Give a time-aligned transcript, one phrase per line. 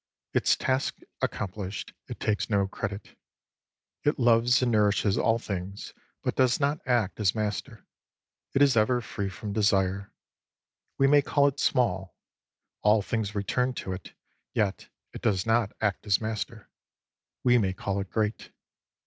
[0.33, 3.15] Its task accomplished, it takes no credit.
[4.03, 5.93] It loves and nourishes all things,
[6.23, 7.85] but does not act as master.
[8.55, 10.11] It is ever free from desire.
[10.97, 12.15] We may call it small.
[12.81, 14.13] All things return to it,
[14.55, 16.67] yet it does not act as master.
[17.43, 18.49] We may call it great.